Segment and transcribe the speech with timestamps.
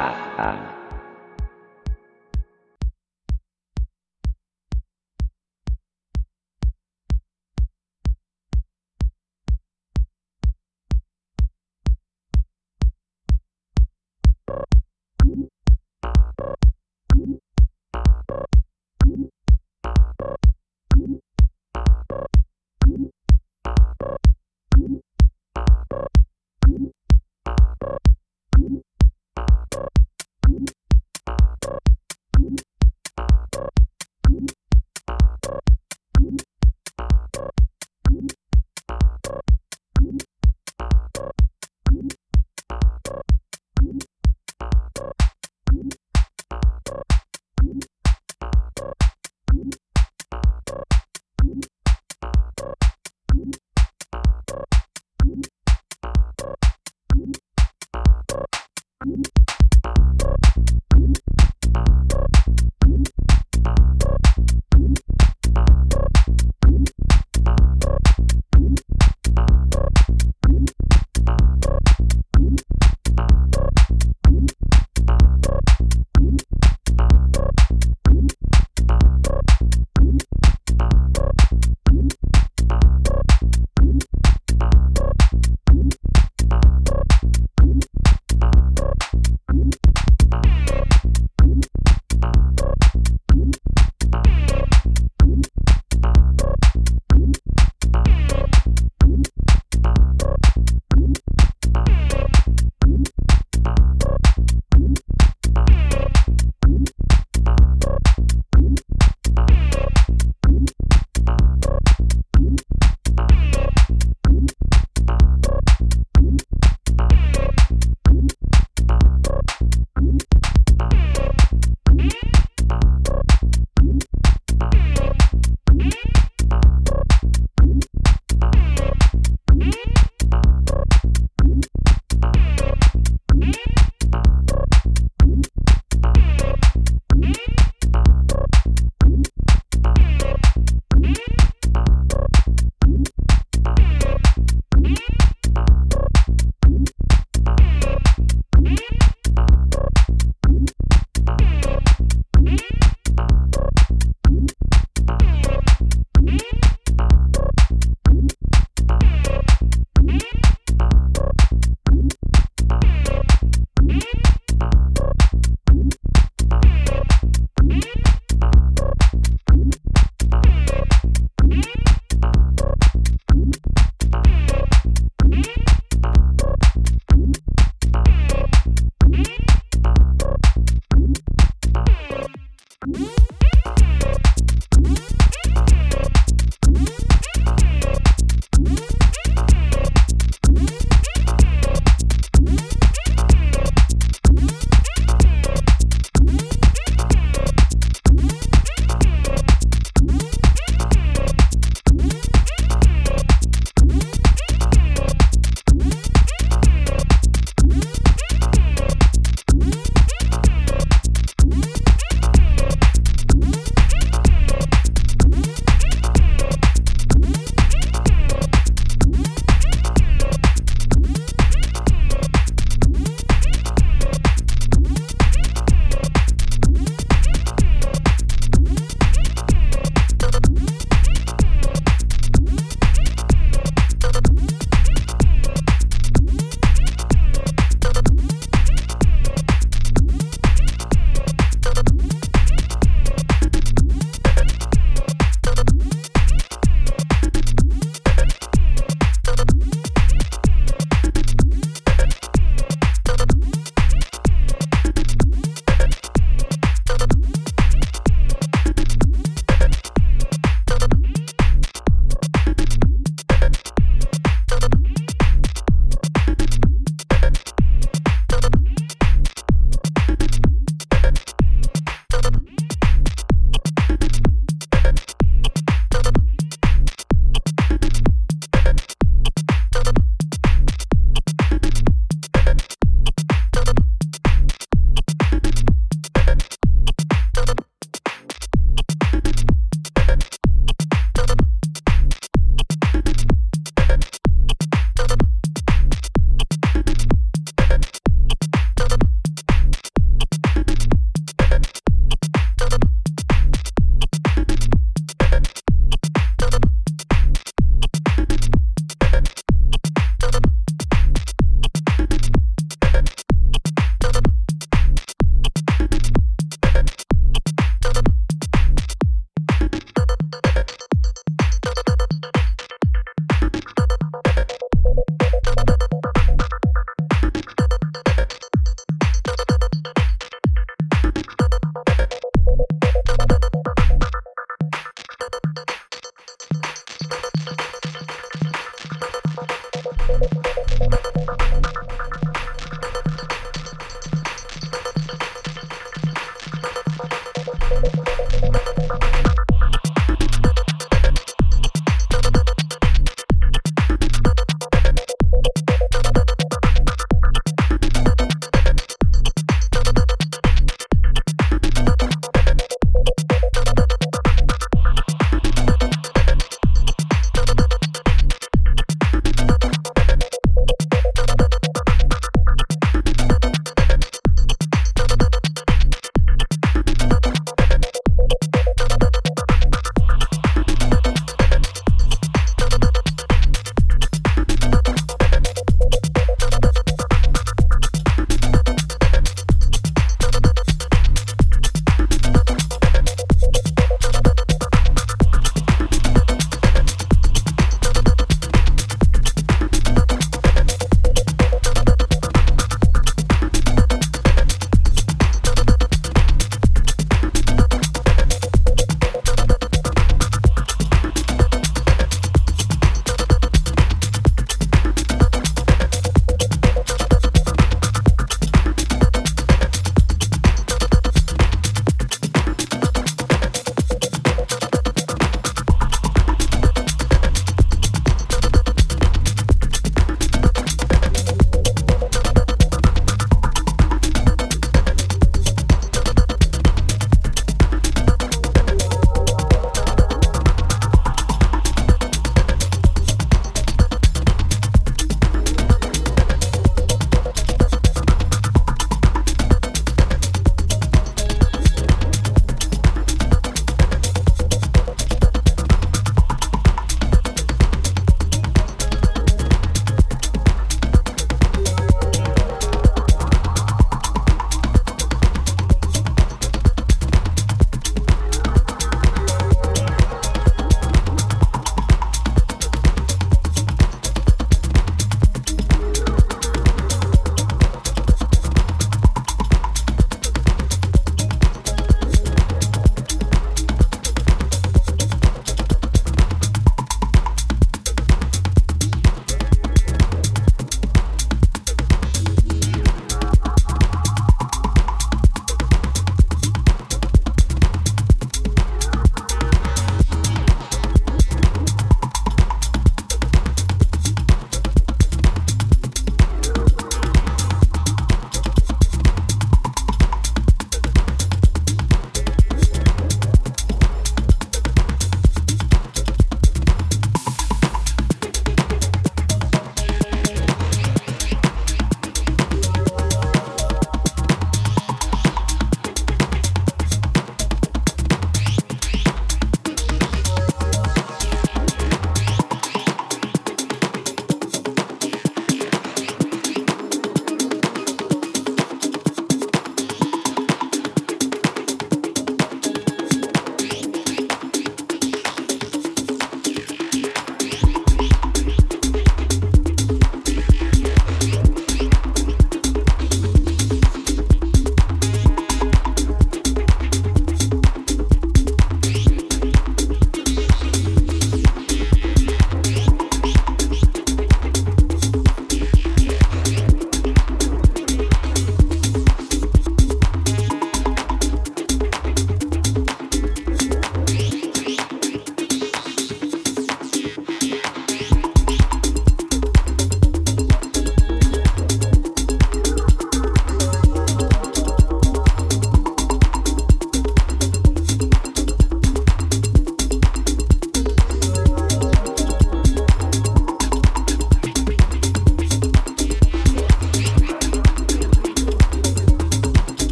[0.00, 0.79] 啊啊。